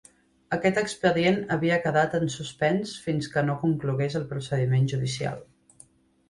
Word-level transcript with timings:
Aquest 0.55 0.77
expedient 0.81 1.35
havia 1.55 1.77
quedat 1.83 2.15
en 2.19 2.25
suspens 2.37 2.95
fins 3.05 3.29
que 3.35 3.45
no 3.51 3.57
conclogués 3.67 4.17
el 4.23 4.27
procediment 4.33 4.91
judicial. 4.95 5.39